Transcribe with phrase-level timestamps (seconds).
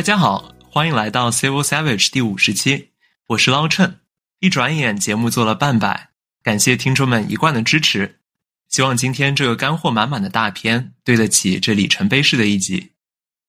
[0.00, 2.92] 大家好，欢迎来到 Civil Savage 第五十期，
[3.26, 4.00] 我是捞趁。
[4.38, 6.08] 一转眼节目做了半百，
[6.42, 8.20] 感谢听众们一贯的支持。
[8.70, 12.92] 希望今天这个干货满满的大片对得起这里程碑式的一集。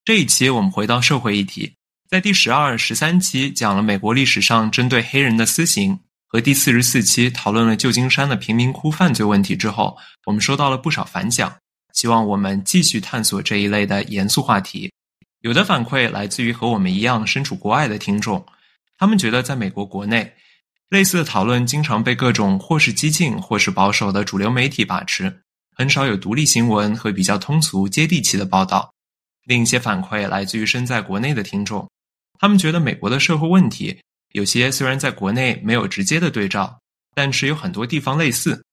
[0.03, 1.75] 这一期我们回到社会议题，
[2.09, 5.97] 在第十二、十三期讲了美国历史上针对黑人的私刑，
[6.27, 11.55] 和第四十四期讨论了旧金山的贫民窟犯罪问题之后，我们收到了不少反响。
[11.93, 14.91] 希望我们继续探索这一类的严肃话题。
[15.41, 18.45] 有的反馈来自于和我们一样身处国外的听众，
[18.97, 20.31] 他们觉得在美国国内，
[20.89, 25.41] 类似的讨论经常被各种或是激进或是保守的主流媒体把持，
[25.75, 28.93] 很少有独立新闻和比较通俗接地气的报道。
[29.45, 31.89] 另一些反馈来自于身在国内的听众，
[32.39, 33.99] 他们觉得美国的社会问题
[34.33, 36.79] 有些虽然在国内没有直接的对照，
[37.15, 38.63] 但是有很多地方类似。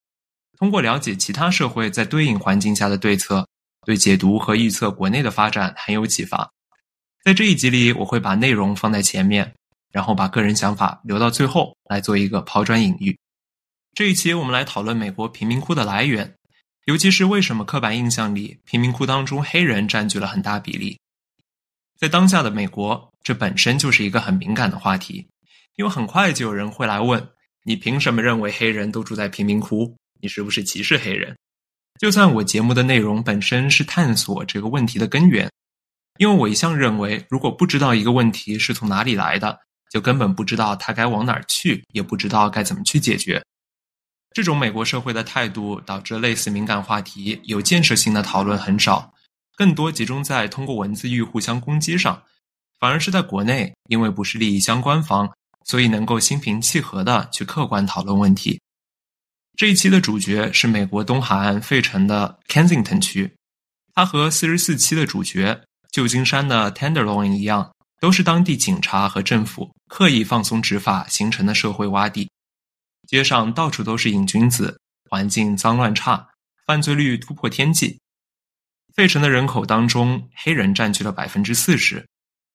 [0.58, 3.46] 通过了解其他社会在对应环境下的对策，
[3.86, 6.50] 对解读和预测国内的发展很有启发。
[7.28, 9.52] 在这一集里，我会把内容放在前面，
[9.92, 13.14] 然后把个人想法留到最后来做一个抛砖引玉。
[13.94, 16.34] 这一期我们来讨论美国贫民窟的来源，
[16.86, 20.98] 尤其是为什么刻板印象里贫民窟当中黑人占据了很大比例。
[21.98, 25.28] 在当下的美国，这本身就是一个很敏感的话题，
[25.76, 27.22] 因为很快就有人会来问：
[27.62, 29.94] 你凭什么认为黑人都住在贫民窟？
[30.22, 31.36] 你是不是歧视黑人？
[32.00, 35.46] 就算我节目的内容本身是探索这个问题的根源，
[36.18, 39.58] 因为我一向认为，如果不知道一个问题是从哪里来的，
[39.90, 43.42] 就根本不知道它该往哪儿去，也不知道该怎么去解决。
[44.34, 49.14] 这种美国社会的态度，导致类似敏感话题有建设性的讨论很少，
[49.56, 52.22] 更多集中在通过文字狱互相攻击上，
[52.78, 55.32] 反而是在国内，因为不是利益相关方，
[55.64, 58.60] 所以能够心平气和的去客观讨论问题。
[59.56, 63.34] 这一期的主角是美国东海岸费城的 Kensington 区，
[63.94, 72.30] 它和四十四期的主角旧金山的 Tenderloin 一样，都是当地警察和政府刻意放松执法形成的社会洼地。
[73.06, 74.78] 街上到处都是瘾君子，
[75.08, 76.28] 环境脏乱差，
[76.66, 77.98] 犯罪率突破天际。
[78.94, 82.06] 费城的人口当中，黑人占据了百分之四十，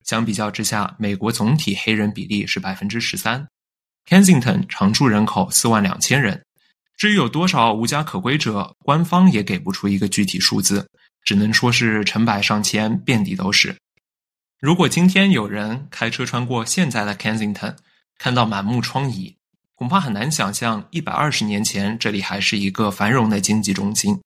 [0.04, 3.48] 相比较之下，美国总体黑人比例是百分之十三。
[4.08, 6.44] Kensington 常住人口四万两千人。
[6.98, 10.88] 至于有多少无家可归者，官方也给不出一个具体数字，
[11.24, 13.76] 只能说是成百上千，遍地都是。
[14.60, 17.76] 如果今天有人开车穿过现在的 Kensington，
[18.18, 19.36] 看到满目疮痍，
[19.76, 24.20] 恐怕很难想象一百二十年前这里还是一个繁荣的经济中心。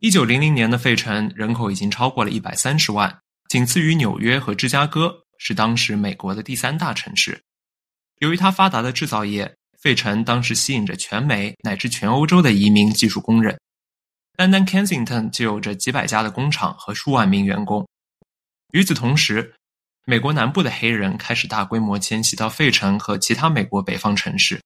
[0.00, 3.18] 一九零零年的费城人口已经超过了一百三十万，
[3.48, 7.40] 仅次于纽约和芝加哥，是当时美国的第三大城市。
[8.18, 9.54] 由于它发达的制造业。
[9.80, 13.60] 费城当时吸引着全美乃至全欧洲的移民技术工人，
[14.36, 17.86] 单单 Kensington 就有着几百家的工厂和数万名员工。
[18.72, 19.54] 与此同时，
[20.04, 24.60] 美国南部的黑人开始大规模迁徙到费城和其他美国北方城市。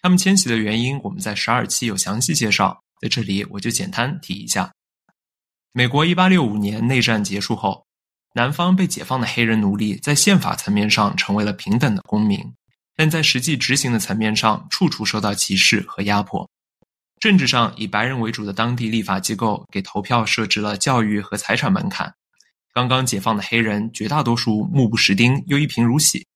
[0.00, 4.72] 他们迁徙的原因，我们在十二期有详细介绍，在这里我就简单提一下。
[5.72, 7.84] 美国一八六五年内战结束后，
[8.34, 12.54] 南方被解放的黑人奴隶在宪法层面上成为了平等的公民。
[12.96, 16.48] 但在实际执行的层面上，处处受到歧视和压迫。
[17.20, 22.10] 政治上，以白人为主的当地立法机构给投票设置了教育和财产门槛。
[22.72, 26.26] 刚刚解放的黑人绝大多数目不识丁又一贫如洗，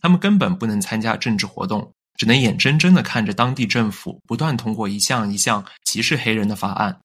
[0.00, 6.98] 他们根本不能参加政治活动，只能眼睁睁地看着当地政府不断通过一项一项歧视黑人的法案。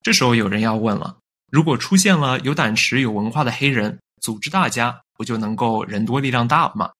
[0.00, 1.16] 这时候有人要问了：
[1.50, 6.92] 如果出现了有胆识、有文化的黑人，组织大家，不就能够人多力量大吗？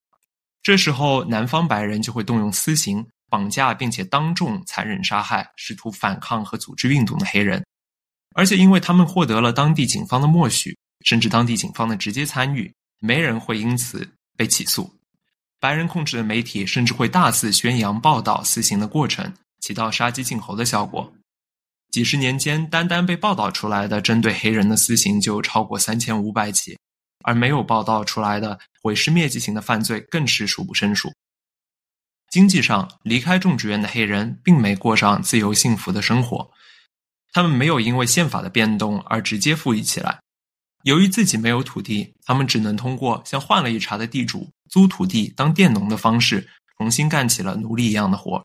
[0.61, 7.65] 这时候，南方白人就会动用私刑，绑架并且当众残忍杀害试图反抗和组织运动的黑人，
[8.35, 14.07] 而且因为他们获得了当地警方的默许，甚至当地警方的直接参与，没人会因此
[14.37, 14.87] 被起诉。
[15.59, 21.11] 白人控制的媒体甚至会大肆宣扬报道私刑的过程，起到杀鸡儆猴的效果。
[21.89, 26.77] 几十年间，单单被报道出来的针对黑人的私刑就超过三千五百起。
[27.25, 31.09] 而没有报道出来的毁尸灭迹型的犯罪更是数不胜数。
[32.33, 36.49] 经济上，离开种植园的黑人并没过上自由幸福的生活，
[37.31, 40.19] 他们没有因为宪法的变动而直接富裕起来。
[40.81, 46.49] 由于自己没有土地，他们只能通过像换了一茬的地主租土地当佃农的方式，
[46.79, 48.43] 重新干起了奴隶一样的活。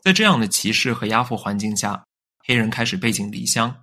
[0.00, 2.04] 在这样的歧视和压迫环境下，
[2.46, 3.74] 黑人开始背井离乡。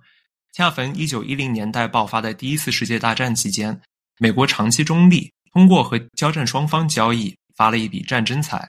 [0.54, 3.78] 恰逢一九一零年代爆发的第一次世界大战期间。
[4.18, 8.66] 美国长期中立，通过和交战双方交易发了一笔战争财。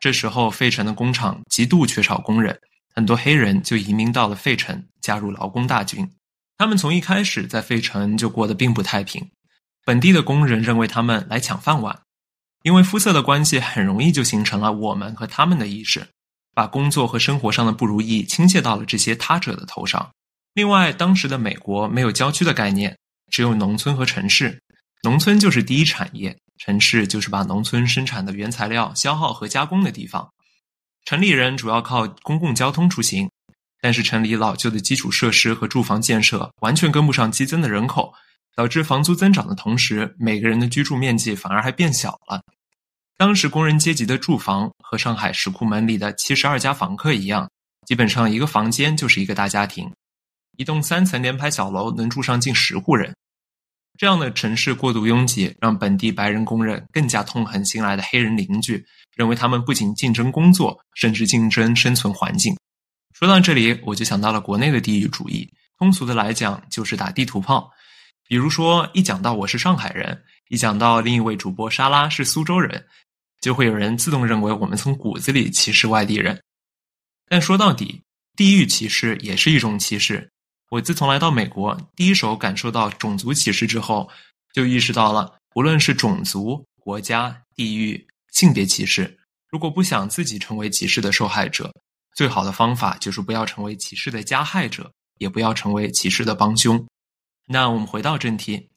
[0.00, 2.58] 这时候，费城的工厂极度缺少工人，
[2.94, 6.10] 很多黑人就移民到了费城，加入劳工大军。
[6.56, 9.30] 他们从一开始在费城就过得并不太平。
[9.84, 12.00] 本地的工人认为他们来抢饭碗，
[12.62, 16.08] 因为肤色的关系，很容易就形成了我们和他们的意识，
[16.54, 20.10] 把工作和生活上的不如意倾泻到了这些他者的头上。
[20.54, 22.96] 另外，当时的美国没有郊区的概念，
[23.30, 24.58] 只有农村和城市。
[25.02, 30.30] 农村就是第一产业，城市就是把农村生产的原材料消耗和加工的地方。
[31.04, 33.28] 城里人主要靠公共交通出行。
[33.82, 38.12] 但是城里老旧的基础设施和住房建设完全跟不上激增的人口，
[38.54, 42.42] 导致房租增长的同时，每个人的居住面积反而还变小了。
[43.16, 47.50] 当时工人阶级的住房和上海石库门里的七十二家房客一样，
[47.86, 49.90] 基本上一个房间就是一个大家庭，
[50.58, 53.16] 一栋三层联排小楼能住上近十户人。
[54.00, 58.82] 这样的城市过度拥挤，让本地白人工人更加痛恨新来的黑人邻居，
[59.14, 62.56] 认为他们不仅竞争工作，甚至竞争生存环境。
[63.12, 65.46] 说到这里，我就想到了国内的地域主义。
[65.76, 67.70] 通俗的来讲，就是打地图炮。
[68.26, 70.18] 比如说，一讲到我是上海人，
[70.48, 72.82] 一讲到另一位主播莎拉是苏州人，
[73.42, 76.40] 就会有人自动认为我们从骨子里歧视外地人。
[77.28, 78.00] 但说到底，
[78.34, 80.26] 地域歧视也是一种歧视。
[80.70, 84.08] 我自从来到美国，第一手感受到种族歧视之后，
[84.52, 89.18] 就意识到了，无论是种族、国家、地域、性别歧视，
[89.48, 91.72] 如果不想自己成为歧视的受害者。
[92.14, 96.86] 最好的方法就是不要成为歧视的加害者，也不要成为歧视的帮凶。
[97.48, 98.68] 那我们回到正题，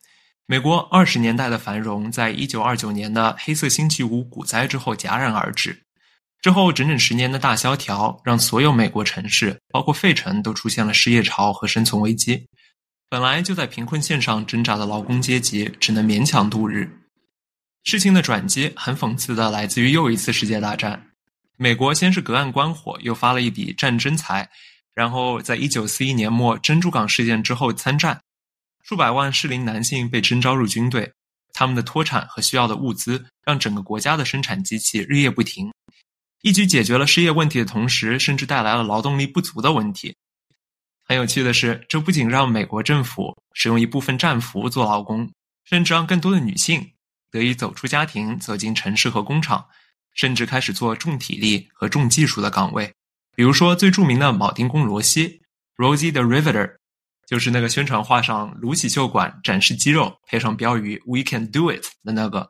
[0.48, 5.84] 美国二十年代的繁荣，在一九二九年的黑色星期五股灾之后戛然而止。
[6.44, 12.46] 之后整整十年的大萧条，让所有美国城市，包括费城，都出现了失业潮和生存危机。
[13.10, 17.00] 本来就在贫困线上挣扎的劳工阶级，只能勉强度日。
[17.86, 21.12] 事情的转机，很讽刺的来自于又一次世界大战。
[21.56, 24.50] 美国先是隔岸观火，又发了一笔战争财，
[24.94, 28.20] 然后在一九四一年末珍珠港事件之后参战，
[28.84, 31.10] 数百万适龄男性被征召入军队，
[31.54, 35.72] 他们的脱产和需要的物资让整个国家的生产机器日夜不停，
[36.44, 40.14] 一举解决了失业问题的同时，甚至带来了劳动力不足的问题。
[41.06, 45.32] 很有趣的是，这不仅让美国政府使用一部分战俘做劳工，
[45.64, 46.92] 甚至让更多的女性
[47.32, 49.66] 得以走出家庭，走进城市和工厂。
[50.16, 52.94] 甚至开始做重体力和重技术的岗位，
[53.36, 55.42] 比如说最著名的铆钉工罗西
[55.76, 56.76] （Rosie the Riveter），
[57.26, 62.48] 就是那个宣传画上撸起袖管展示肌肉，配上标语 “We can do it” 的那个。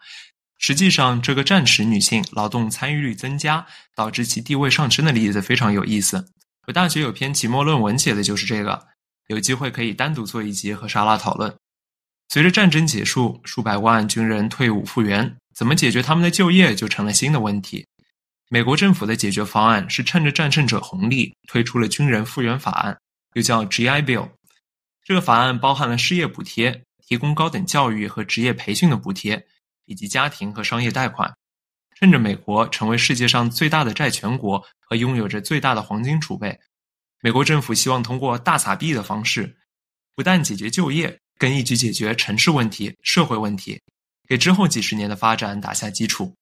[0.66, 6.26] 实际上，这个战时女性劳动参与率增加，导致其地位上升的例子非常有意思。
[6.68, 8.88] 我大学有篇期末论文写的就是这个，
[9.28, 11.54] 有机会可以单独做一集和莎拉讨论。
[12.30, 15.36] 随着战争结束，数百万军人退伍复员。
[15.54, 17.86] 怎么解决他们的就业就成了新的问题。
[18.50, 22.98] 美国政府的解决方案是趁着战胜者红利推出了军人复员法案，
[23.34, 24.30] 又叫 GI Bill。
[25.04, 29.46] 这个法案包含了失业补贴、提供高等教育和职业培训的补贴，
[29.86, 31.34] 以及家庭和商业贷款。
[31.96, 36.60] 趁着美国成为世界上最大的债权国和拥有着最大的黄金储备，
[37.22, 39.56] 美国政府希望通过大撒币的方式，
[40.16, 43.82] 不但解决就业，更一举解决城市问题、社会问题。
[44.28, 46.36] 给之后几十年的发展打下基础，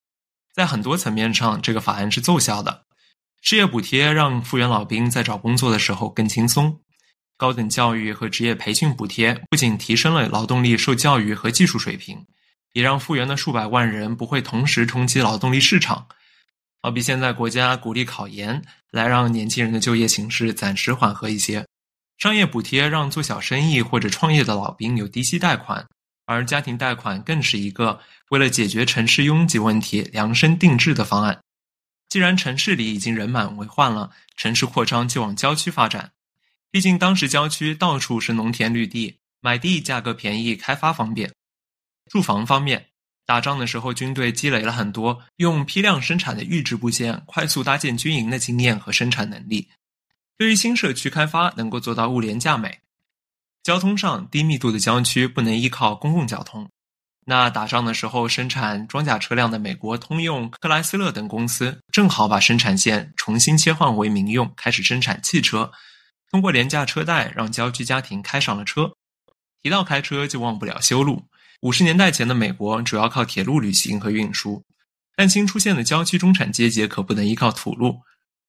[0.53, 2.86] 在很多层面上，这个法案是奏效的。
[3.41, 6.79] 失业补贴让复员老兵在找工作的时候更轻松；
[7.38, 12.25] 高等教育和职业培训补贴不仅提升了劳动力受教育和技术水平，
[12.74, 16.08] 也让复员的数百万人不会同时冲击劳动力市场。
[16.82, 21.63] 好比现在国家鼓励考研，来让年轻人的就业形势暂时缓和一些；
[22.18, 25.86] 商业补贴让做小生意或者创业的老兵有低息贷款。
[26.25, 28.00] 而家庭贷款更是一个
[28.30, 31.42] 为了解决城市拥挤问题量身定制的方案。
[32.08, 36.12] 既然城市里已经人满为患了，城市扩张就往郊区发展。
[36.72, 41.32] 毕竟当时郊区到处是农田绿地，买地价格便宜，开发方便。
[42.12, 42.88] 住房方面，
[43.25, 49.70] 打仗的时候军队积累了很多用批量生产的预制部件快速搭建军营的经验和生产能力。
[50.38, 52.80] 对于新社区开发，能够做到物廉价美。
[53.63, 56.70] 交通上低密度的郊区不能依靠公共交通，
[57.27, 65.72] 那打仗的时候生产装甲车辆的美国通用、克莱斯勒等公司正好把生产线重新切换为民用，开始生产汽车，
[66.30, 68.91] 通过廉价车贷让郊区家庭开上了车。
[69.63, 71.24] 提到开车就忘不了修路。
[71.62, 74.63] 五十年代前的美国主要靠铁路旅行和运输，
[75.15, 78.00] 但新出现的郊区中产阶级可不能依靠土路，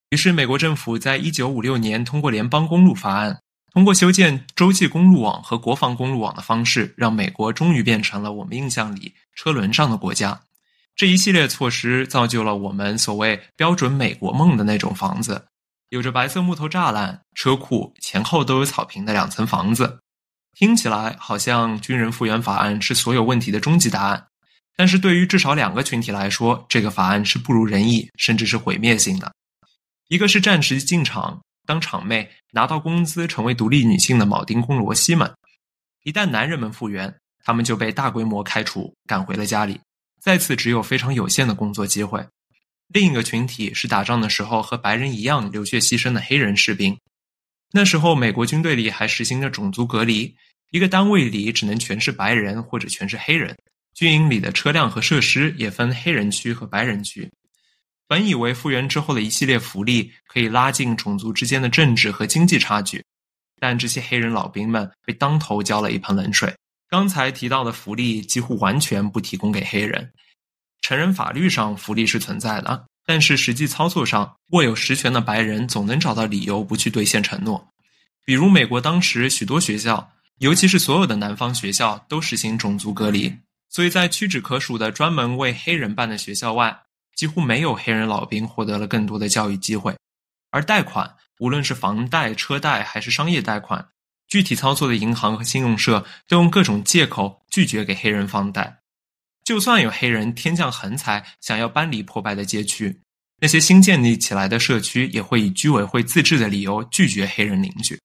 [0.09, 3.39] 于是美国政府在一九五六年通过联邦公路法案。
[3.75, 10.43] 通过修建洲际公路网和国防公路网的方式，让美国终于变成了我们印象里车轮上的国家。
[10.95, 15.47] 这一系列措施造就了我们所谓标准美国梦的那种房子，
[15.89, 20.02] 有着白色木头栅栏、车库，前后都有草坪的两层房子。
[20.55, 24.27] 听起来好像军人复员法案是所有问题的终极答案，
[24.77, 29.33] 但是对于至少两个群体来说，这个法案是不如人意，甚至是毁灭性的。
[30.09, 35.33] 一个是战时进场当场妹、拿到工资成为独立女性的铆钉工罗西们，
[36.05, 39.81] 一旦男人们复员，他们就被大规模开除，赶回了家里，
[40.21, 42.23] 再次只有非常有限的工作机会。
[42.89, 46.95] 另一个群体是打仗的时候和白人一样流血牺牲的黑人士兵。
[47.75, 50.37] 那时候，美国军队里还实行着种族隔离，
[50.71, 53.57] 一个单位里只能全是白人或者全是黑人。
[53.95, 57.31] 军营里的车辆和设施也分黑人区和白人区。
[58.07, 63.03] 本以为复员之后的一系列福利可以拉近种族之间的政治和经济差距，
[63.59, 66.55] 但这些黑人老兵们被当头浇了一盆冷水。
[66.89, 70.13] 刚才提到的福利几乎完全不提供给黑人。
[70.83, 72.87] 成人法律上福利是存在的。
[73.05, 77.69] 但是实际操作上，握有实权的白人总能找到理由不去兑现承诺。
[78.25, 83.37] 比如，美国当时许多学校，尤其是所有的南方学校，都实行种族隔离，
[83.69, 86.83] 所以在屈指可数的专门为黑人办的学校外，
[87.17, 89.97] 几乎没有黑人老兵获得了更多的教育机会。
[90.51, 93.89] 而贷款，无论是房贷、车贷还是商业贷款，
[94.29, 98.82] 具体操作的银行和信用社都用各种借口拒绝给黑人放贷。
[99.45, 103.01] 就算有黑人天降横财，想要搬离破败的街区，
[103.41, 107.99] 那些新建立起来的社区也会以居委会自治的理由拒绝黑人邻居。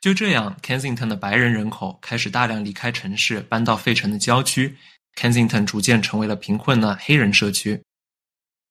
[0.00, 4.76] 就这样，Kensington 的白人人口开始大量离开城市，搬到费城的郊区。
[5.16, 7.82] Kensington 逐渐成为了贫困的黑人社区。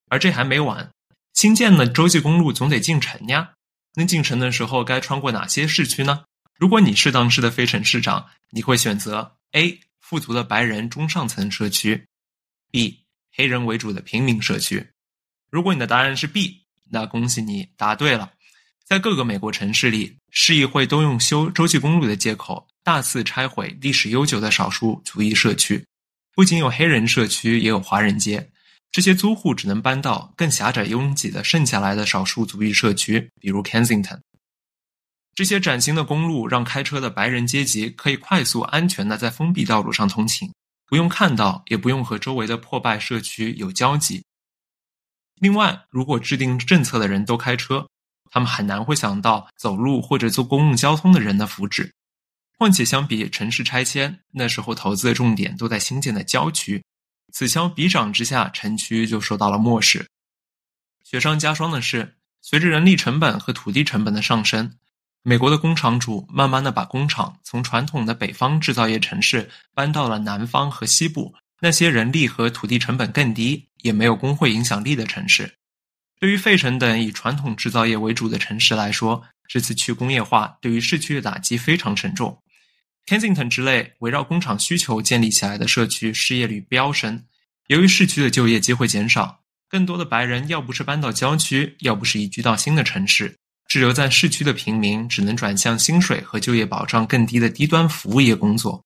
[0.09, 0.91] 而这还没完，
[1.33, 3.53] 新建的洲际公路总得进城呀。
[3.95, 6.25] 那进城的时候该穿过哪些市区呢？
[6.55, 9.79] 如果你是当时的费城市长，你会选择 A。
[10.03, 12.05] 富足的白人中上层社区
[12.69, 12.99] ，B
[13.33, 14.85] 黑人为主的平民社区。
[15.49, 18.33] 如果你的答案是 B，那恭喜你答对了。
[18.83, 25.83] 在各个美国城市里，市议会都用修洲际公路的借口，大肆拆毁历史悠久的少数族裔社区。
[26.35, 28.45] 不仅有黑人社区，也有华人街。
[28.91, 34.19] 这些租户只能搬到更狭窄拥挤的剩下来的少数族裔社区，比如 Kensington。
[35.35, 40.53] 这些崭新的公路让开车的白人阶级可以快速、安全地在封闭道路上通勤，
[40.85, 44.23] 不用看到，也不用和周围的破败社区有交集。
[45.39, 47.87] 另外，如果制定政策的人都开车，
[48.29, 51.89] 他们很难会想到走路或者坐公共交通的人的福祉。
[52.59, 56.83] 况且，相比城市拆迁，那时候投资的重点都在新建的郊区，
[57.33, 60.07] 此消彼长之下，城区就受到了漠视。
[61.03, 64.77] 雪上加霜的是，随着人力成本和土地成本的上升。
[65.25, 75.49] 美国的工厂主慢慢的把工厂从传统的北方制造业城市搬到了南方和西部那些人力和土地成本更低、也没有工会影响力的城市。
[76.19, 82.37] 对于费城等以传统制造业为主的城市来说，这次去工业化对于市区的打击非常沉重。
[83.05, 87.23] Kensington 之类围绕工厂需求建立起来的社区失业率飙升，
[87.67, 89.39] 由于市区的就业机会减少，
[89.69, 93.37] 更多的白人要不是搬到郊区，要不是移居到新的城市。
[93.73, 98.85] 滞留在市区的平民只能转向薪水和就业保障更低的低端服务业工作，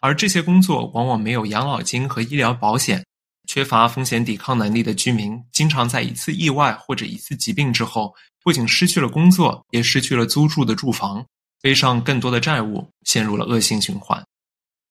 [0.00, 3.04] 而这些工作往往没有养老金和医疗保险。
[3.46, 11.22] 缺乏风险抵抗能力的居民，经常在一次意外或者一次疾病之后，不仅失去了工作，也失去了租住的住房，
[11.60, 14.24] 背上更多的债务，陷入了恶性循环。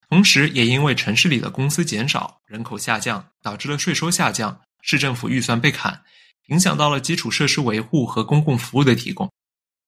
[0.07, 6.00] 同时，也因为城市里的公司减少，人口下降，导致了税收下降，市政府预算被砍。
[6.48, 9.31] 影响到了基础设施维护和公共服务的提供。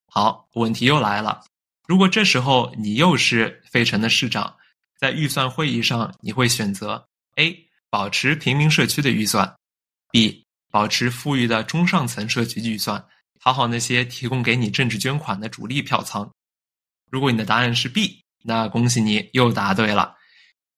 [0.07, 1.43] 好，问题又来了：
[1.88, 4.55] 如果这时候你又是费城的市长，
[5.00, 7.05] 在预算会议上，你会选择
[7.36, 9.55] A 保持平民社区的预算
[10.12, 13.03] ，B 保持富裕的中上层社区预算，
[13.39, 16.31] 讨好那些提供给你政治捐款的主力票仓？
[17.12, 20.15] 如果你的答案是 B，那恭喜你又答对了。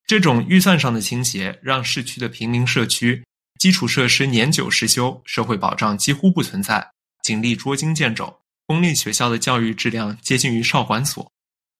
[0.06, 3.24] 这种预算上的倾斜，让市区的平民社区。
[3.58, 6.86] 基础设施年久失修，社会保障几乎不存在，
[7.22, 11.32] 警力捉襟见肘，公立学校的教育质量接近于少管所。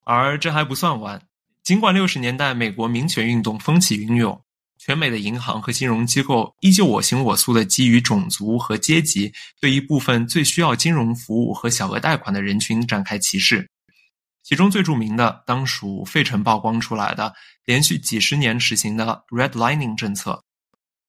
[0.05, 1.21] 而这还不算完，
[1.63, 4.41] 尽管六十年代美国民权运动风起云涌，
[4.79, 13.69] 全美的银行和金融机构依旧我行我素的基于种族和阶级，对一部分最需要金融服务和小额贷款的人群展开歧视。
[14.43, 20.43] 其中最著名的，当属费城曝光出来的连续几十年实行的 Redlining 政策。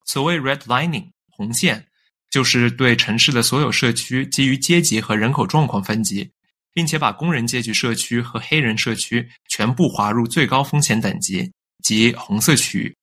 [0.07, 1.85] 所谓 redlining 红线，
[2.31, 6.31] 就是对城市的所有社区基于阶级和人口状况分级，
[6.73, 11.51] 并且把工人阶级社区和黑人社区全部划入最高风险等级，
[11.83, 12.95] 即红色区域。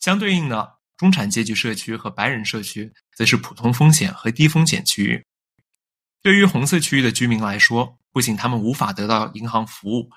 [0.00, 5.22] 相对应的，中产阶级社区和白人社区则是普通风险和低风险区域。
[6.22, 10.08] 对于红色区域的居民来说，不仅他们无法得到银行服务，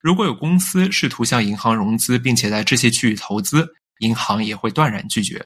[0.00, 5.44] 如果有公司试图向银行融资，并且在这些区域投资，银行也会断然拒绝。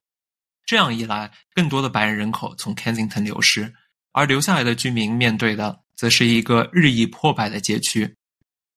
[0.66, 3.72] 这样一来，更多的白人人口从 Kensington 流失，
[4.12, 8.14] 而留下来的居民面对的则是一个日益破败的街区。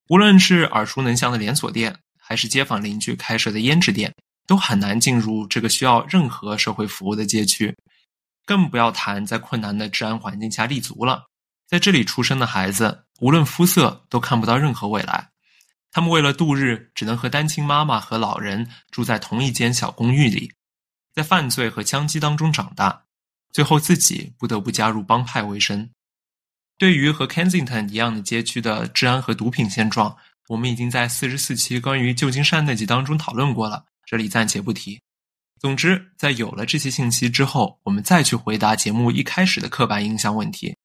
[0.09, 4.13] 无论是耳熟能详的连锁店，还是街坊邻居开设的胭脂店，
[4.47, 7.75] 都很难进入这个需要任何社会服务的街区。
[8.45, 11.23] 更不要谈在困难的治安环境下立足了。
[11.67, 15.29] 在这里出生的孩子，无论肤色，都看不到任何未来。
[15.93, 20.51] 他们为了度日，只能和单亲妈妈和老人住在同一间小公寓里，
[21.13, 23.03] 在犯罪和枪击当中长大，
[23.51, 25.87] 最后自己不得不加入帮派为生。
[26.79, 34.99] 对于和 Kensington 一样的街区的治安和毒品现状，我们已经在四十四期关于旧金山那集当中讨论过了，这里暂且不提。
[35.59, 40.75] 总之，在有了这些信息之后，我们再去回答节目一开始的刻板印象问题：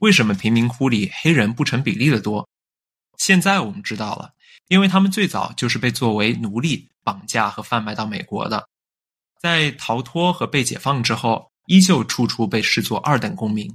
[0.00, 2.48] 为什么贫民窟里黑人不成比例的多？
[3.18, 4.32] 现在我们知道了，
[4.68, 8.68] 因为他们最早就是被作为奴隶绑架和贩卖到美国的，
[9.40, 13.74] 在逃脱和被解放之后，依旧处处被视作二等公民。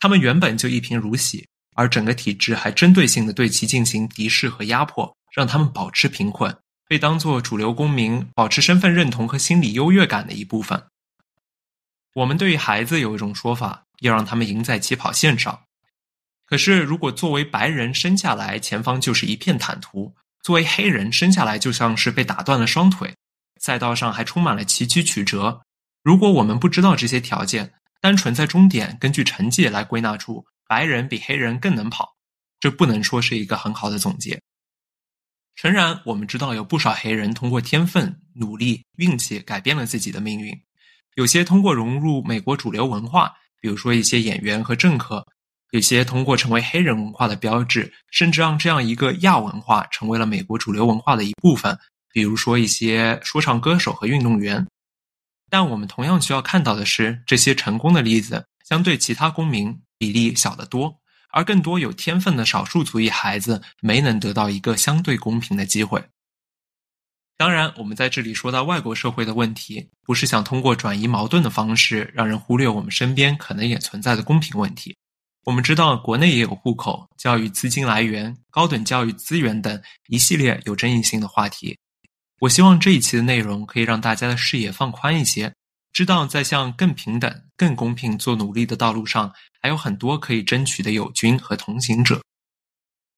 [0.00, 6.56] 他们原本就一贫如洗，而整个体制还针对性的对其进行敌视和压迫，让他们保持贫困。
[6.86, 10.82] 被当作主流公民、保持身份认同和心理优越感的一部分。
[12.14, 15.60] 我们对于孩子有一种说法，要让他们赢在起跑线上。
[16.48, 23.14] 可是，如果作为白人生下来，前方就是一片坦途；作为黑人生下来，就像是被打断了双腿，
[23.60, 25.60] 赛道上还充满了崎岖曲折。
[26.02, 32.16] 如果我们不知道这些条件，单纯在终点根据成绩来归纳出白人比黑人更能跑，
[32.58, 34.40] 这不能说是一个很好的总结。
[35.54, 40.58] 诚然，我们知道有不少黑人通过天分、努力、运气改变了自己的命运，
[41.16, 45.20] 有些通过融入美国主流文化，比如说一些演员和政客；
[45.70, 51.78] 有些通过成为黑人文化的标志，甚至让这样一个亚文化成为了美国主流文化的一部分，
[52.12, 54.66] 比如说一些说唱歌手和运动员。
[55.50, 61.00] 但我们同样需要看到的是，这些成功的例子相对其他公民比例小得多。
[61.30, 66.02] 而更多有天分的少数族裔孩子没能得到一个相对公平的机会。
[67.36, 74.96] 当然，我们在这里说到外国社会的问题，不是想通过转移矛盾的方式让人忽略我们身边可能也存在的公平问题。
[75.48, 81.78] 我们知道，国内也有户口、教育资金来源、高等教育资源等一系列有争议性的话题。
[82.40, 85.50] 我希望这一期的内容可以让大家的视野放宽一些。
[85.90, 89.32] 知道在向更平等、更公平做努力的道路上，
[89.62, 92.20] 还有很多可以争取的友军和同行者。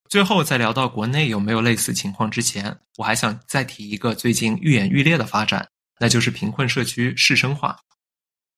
[0.07, 5.67] 最后，在聊到国内有没有类似情况之前，我还想再提一个最近愈演愈烈的发展，
[5.99, 7.77] 那就是贫困社区市生化。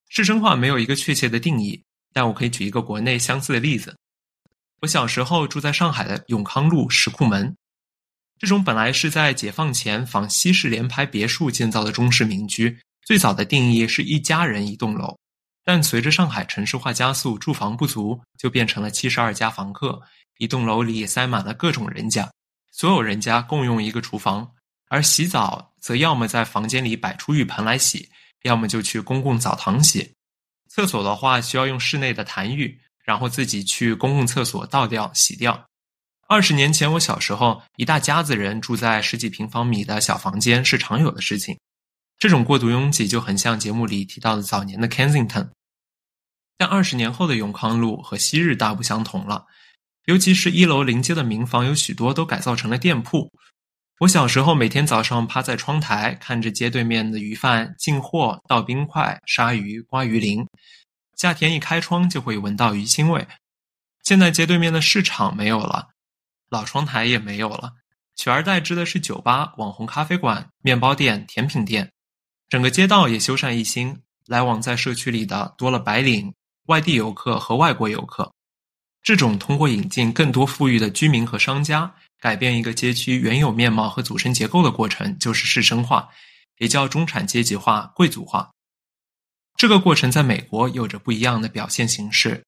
[0.10, 3.96] 市生化没有一个确切的定义，但我可以举一个国内相似的例子。
[4.82, 7.56] 我小时候住在上海的永康路石库门，
[8.38, 12.80] 这种本来是在解放前仿西式联排别墅建造的中式民居。
[13.06, 15.18] 最早的定义是一家人一栋楼，
[15.64, 20.02] 但随着上海城市化加速，住房不足，就变成了七十二家房客，
[20.38, 22.32] 一栋楼里塞满了各种人家，
[22.72, 24.50] 所有人家共用一个厨房，
[24.88, 28.10] 而洗澡则要么在房间里摆出浴盆来洗，
[28.44, 30.14] 要么就去公共澡堂洗。
[30.76, 35.68] 厕所的话，需要用室内的痰盂，然后自己去公共厕所倒掉洗掉。
[36.28, 41.60] 二十年前我小时候，一大家子人住在十几平方米的小房间是常有的事情。
[42.18, 45.50] 这种过度拥挤就很像节目里提到的早年的 Kensington，
[46.58, 49.46] 但二十年后的永康路和昔日大不相同了。
[50.06, 53.32] 尤其是一楼临街的民房，有许多都改造成了店铺。
[54.04, 60.46] 我小时候每天早上趴在窗台，看着街对面的鱼贩进货、倒冰块、杀鱼、刮鱼鳞。
[61.16, 63.26] 夏天一开窗就会闻到鱼腥味。
[64.04, 65.88] 现在街对面的市场没有了，
[66.50, 67.72] 老窗台也没有了，
[68.18, 71.90] 取而代之的是酒吧、网红咖啡馆、面包店、甜品店。
[72.50, 76.34] 整个街道也修缮一新，来往在社区里的多了白领、
[76.66, 78.34] 外地游客和外国游客。
[79.02, 86.08] 这种通过引进更多富裕的居民和商家，改变一个街区原有面貌和组成结构的过程，就是市生化，
[86.60, 88.50] 也叫中产阶级化、贵族化。
[89.58, 92.42] 这个过程在美国有着不一样的表现形式。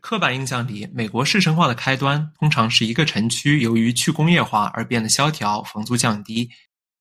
[0.00, 6.48] 刻板印象里，美国市生化的开端通常是一个城区由于去工业化而变得萧条，房租降低。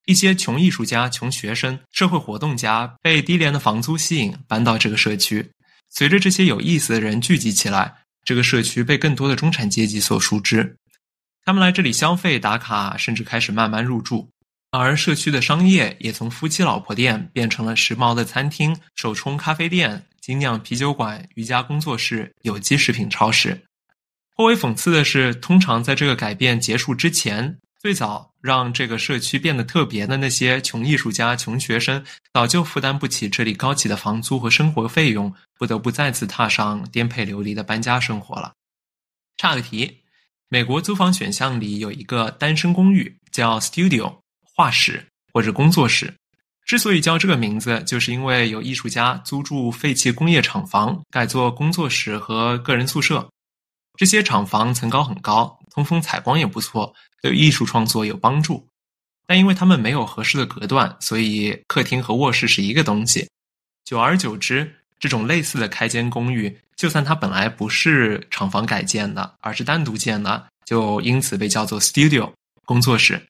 [0.07, 5.47] 一些穷艺术家、穷学生、社会活动家被低廉的房租吸引，搬到这个社区。
[5.91, 7.93] 随着这些有意思的人聚集起来，
[8.23, 10.75] 这个社区被更多的中产阶级所熟知。
[11.45, 14.29] 他们来这里消费、打卡，甚至开始慢慢入住。
[14.71, 23.63] 而社区的商业也从夫妻老婆店变成了时髦的餐厅、手冲咖啡店、精酿啤酒馆、瑜伽工作室、有机食品超市。
[24.35, 38.53] 颇为讽刺的是，通常在这个改变结束之前，最早让这个社区变得特别的那些穷艺术家、穷学生，早就负担不起这里高企的房租和生活费用，不得不再次踏上颠沛流离的搬家生活了。
[39.37, 40.03] 差个题，
[40.51, 46.11] 美国租房选项里有一个单身公寓，叫 studio 画室或者工作室。
[46.65, 53.29] 之所以叫这个名字，就是因为有艺术家租住废弃工业厂房，改做工作室和个人宿舍。
[53.95, 58.67] 这些厂房层高很高，通风采光也不错，对艺术创作有帮助。
[59.27, 63.29] 但因为他们没有合适的隔断，所以客厅和卧室是一个东西。
[63.85, 72.31] 久而久之，这种类似的开间公寓，就算它本来不是厂房改建的，而是单独建的，就因此被叫做 studio
[72.65, 73.25] 工作室。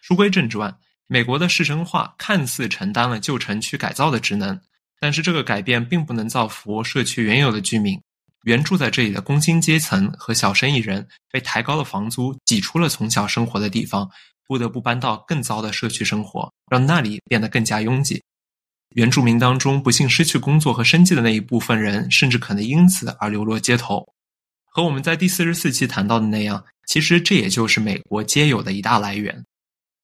[0.00, 0.76] 书归正传，
[1.06, 4.60] 美国的市生化看似承担了旧城区改造的职能，
[5.00, 8.00] 但是这个改变并不能造福社区原有的居民。
[8.44, 14.08] 原住在这里的工薪阶层和小生意人被抬高的房租挤出了从小生活的地方，
[14.46, 18.22] 不得不搬到更糟的社区生活，让那里变得更加拥挤。
[18.96, 24.02] 原住民当中不幸失去工作和生计的那一部分人，甚至可能因此而流落街头。
[24.64, 29.44] 和我们在第四十四期谈到的那样，其实这也就是美国皆有的一大来源。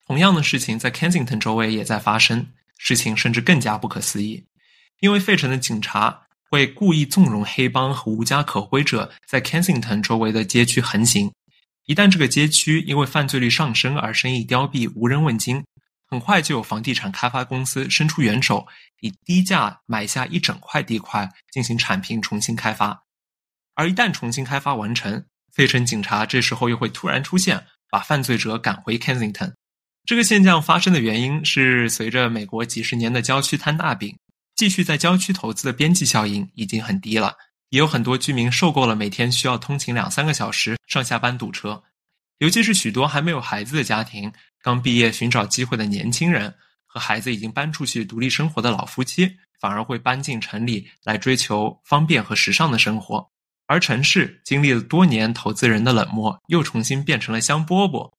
[0.07, 4.45] 同样的事情在 Kensington 周围也在发生，事情甚至更加不可思议，
[5.01, 6.21] 因为费城的警察。
[6.51, 11.33] 会故意纵容黑帮和无家可归者在 Kensington 周围的街区横行。
[11.87, 15.65] 一旦这个街区因为犯罪率上升而生意凋敝、无人问津，
[16.13, 18.67] 很快就有房地产开发公司伸出援手，
[19.01, 23.05] 以低价买下一整块地块进行铲平、重新开发。
[23.75, 29.55] 而一旦重新开发完成，费城警察这时候又会突然出现，把犯罪者赶回 Kensington。
[30.05, 34.15] 这个现象发生的原因是，随着美国几十年的郊区摊大饼。
[34.55, 37.35] 继续在郊区投资的边际效应已经很低了，
[37.71, 41.83] 也有很多居民受够了每天需要通勤两三个小时上下班堵车，
[42.37, 44.31] 尤其是许多还没有孩子的家庭、
[44.63, 46.55] 刚毕业寻找机会的年轻人
[46.87, 49.29] 和孩子已经搬出去独立生活的老夫妻，
[49.61, 53.29] 反而会搬进城里来追求方便和时尚的生活，
[53.67, 58.11] 而城市经历了多年投资人的冷漠，又重新变成了香饽饽。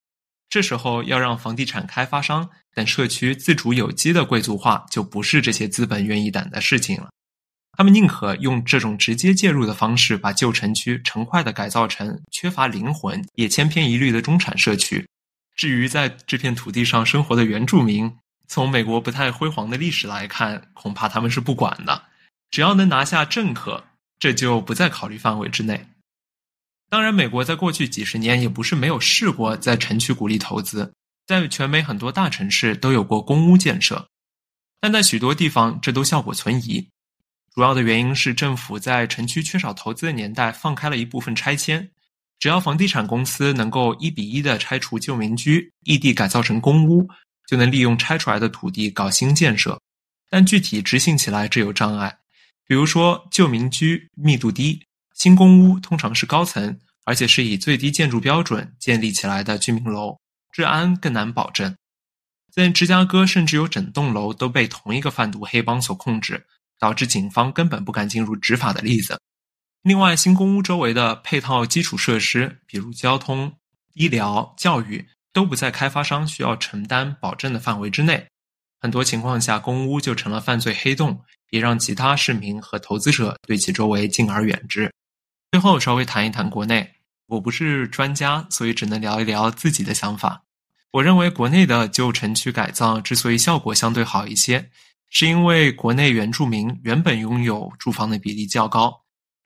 [0.50, 7.10] 这时候要让房地产开发商等社区自主有机的贵族化，就不是这些资本愿意等的事情了。
[7.76, 15.04] 他们宁可用这种直接介入的方式，把旧城区成块的改造成缺乏灵魂也千篇一律的中产社区。
[15.56, 22.04] 至于在这片土地上生活的原住民，从美国不太辉煌的历史来看，恐怕他们是不管的。
[22.50, 23.86] 只要能拿下政客，
[24.20, 25.88] 这就不在考虑范围之内。
[26.90, 30.94] 当然，美国在过去几十年也不是没有试过在城区鼓励投资，
[31.26, 34.08] 在全美很多大城市都有过公屋建设，
[34.80, 36.88] 但在许多地方这都效果存疑。
[37.56, 41.90] 主要的原因是政府在城区缺少投资的年代放开了一部分拆迁，
[42.40, 47.08] 只要房地产公司能够一比一的拆除旧民居，异地改造成公屋，
[47.48, 49.80] 就能利用拆出来的土地搞新建设。
[50.30, 52.18] 但具体执行起来这有障碍，
[52.68, 54.82] 比如说旧民居密度低。
[55.14, 60.18] 新公屋通常是高层，而且是以最低建筑标准建立起来的居民楼，
[60.52, 61.76] 治安更难保证。
[62.52, 66.44] 在芝加哥，甚至有整栋楼都被同一个贩毒黑帮所控制，
[66.80, 69.20] 导致警方根本不敢进入执法的例子。
[69.84, 73.52] 另外，新公屋周围的配套基础设施，比如交通、
[73.96, 78.26] 医疗、教育，都不在开发商需要承担保证的范围之内。
[78.80, 81.20] 很多情况下，公屋就成了犯罪黑洞，
[81.50, 84.90] 也让其他市民和投资者对其周围敬而远之。
[85.52, 86.90] 最后稍微谈一谈国内，
[87.28, 90.44] 我不是专家，所以只能聊一聊自己的想法。
[90.92, 94.70] 我认为国内的旧城区改造之所以效果相对好一些，
[95.10, 99.03] 是因为国内原住民原本拥有住房的比例较高，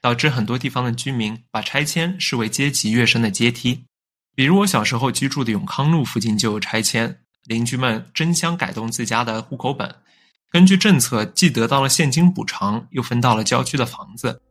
[0.08, 3.84] 导致很多地方的居民把拆迁视为阶级跃升的阶梯。
[4.34, 9.93] 比如我小时候居住的永康路附近就有拆迁，邻居们争相改动自家的户口本，
[10.50, 14.41] 根据政策既得到了现金补偿，又分到了郊区的房子。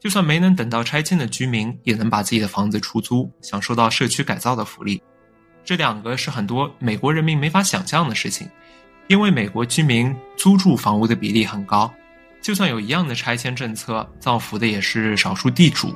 [0.00, 5.02] 就算没能等到拆迁的居民，也能把自己的房子出租，享受到社区改造的福利。
[5.64, 8.48] 这两个是很多美国人民没法想象的事情，
[9.08, 11.92] 因为美国居民租住房屋的比例很高，
[12.42, 15.94] 就算有一样的拆迁政策，造福的也是少数地主。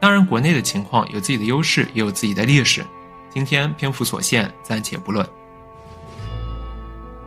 [0.00, 2.84] 当然，国内的情况有自己的优势，也有自己的劣势。
[3.30, 5.26] 今天篇幅所限，暂且不论。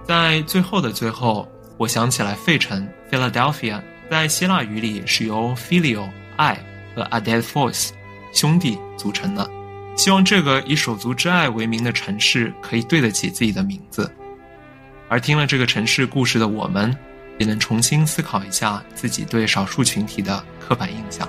[0.05, 3.81] 在最后的最后，我想起来费城 （Philadelphia）。
[4.09, 6.57] 在希腊语里是由 filio 爱
[6.95, 7.89] 和 adelphos
[8.31, 9.49] 兄弟组成的。
[9.97, 14.09] 希望这个以手足之爱为名的城市可以对得起自己的名字。
[15.09, 16.95] 而听了这个城市故事的我们，
[17.37, 21.27] 也能重新思考一下自己对少数群体的刻板印象。